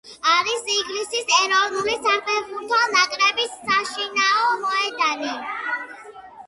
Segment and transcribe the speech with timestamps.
[0.35, 5.35] არის ინგლისის ეროვნული საფეხბურთო ნაკრების საშინაო მოედანი.